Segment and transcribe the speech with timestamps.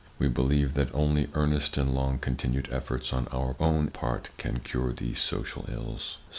[0.17, 4.93] We believe that only earnest and long continued efforts on our own part can cure
[4.93, 6.17] these social ills.